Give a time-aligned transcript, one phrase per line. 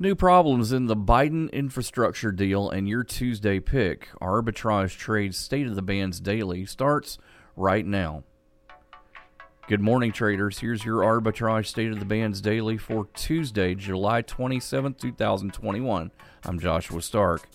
[0.00, 4.10] New problems in the Biden infrastructure deal and your Tuesday pick.
[4.20, 7.18] Arbitrage Trade State of the Bands Daily starts
[7.56, 8.22] right now.
[9.66, 10.60] Good morning, traders.
[10.60, 16.12] Here's your Arbitrage State of the Bands Daily for Tuesday, July 27, 2021.
[16.44, 17.48] I'm Joshua Stark.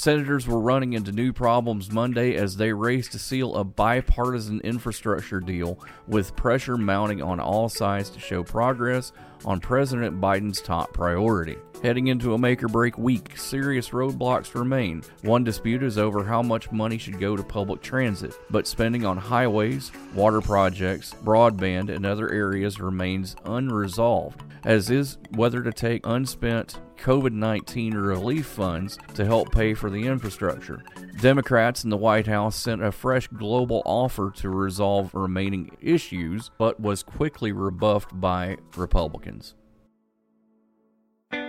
[0.00, 5.40] Senators were running into new problems Monday as they raced to seal a bipartisan infrastructure
[5.40, 5.78] deal,
[6.08, 9.12] with pressure mounting on all sides to show progress
[9.44, 11.58] on President Biden's top priority.
[11.82, 15.02] Heading into a make or break week, serious roadblocks remain.
[15.20, 19.18] One dispute is over how much money should go to public transit, but spending on
[19.18, 26.80] highways, water projects, broadband, and other areas remains unresolved, as is whether to take unspent
[26.98, 30.82] COVID 19 relief funds to help pay for the infrastructure.
[31.20, 36.80] Democrats in the White House sent a fresh global offer to resolve remaining issues, but
[36.80, 39.54] was quickly rebuffed by Republicans.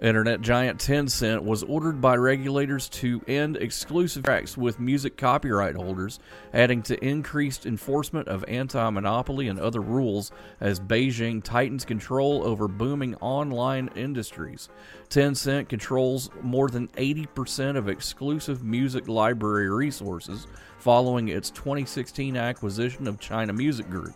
[0.00, 6.18] Internet giant Tencent was ordered by regulators to end exclusive tracks with music copyright holders,
[6.54, 12.66] adding to increased enforcement of anti monopoly and other rules as Beijing tightens control over
[12.66, 14.70] booming online industries.
[15.10, 20.46] Tencent controls more than 80% of exclusive music library resources
[20.78, 24.14] following its 2016 acquisition of China Music Group.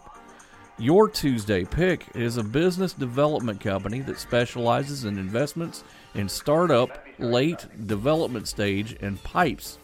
[0.78, 5.84] Your Tuesday pick is a business development company that specializes in investments
[6.16, 9.78] in startup, late development stage, and pipes.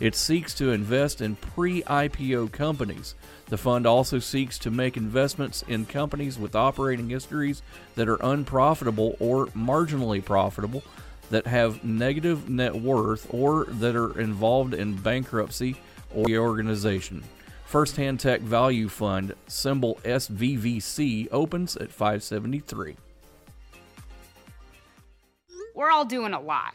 [0.00, 3.14] It seeks to invest in pre IPO companies.
[3.48, 7.60] The fund also seeks to make investments in companies with operating histories
[7.94, 10.82] that are unprofitable or marginally profitable,
[11.28, 15.76] that have negative net worth, or that are involved in bankruptcy
[16.14, 17.22] or reorganization.
[17.72, 22.96] First Hand Tech Value Fund, symbol SVVC, opens at 573.
[25.74, 26.74] We're all doing a lot.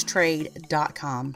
[0.03, 1.35] trade.com.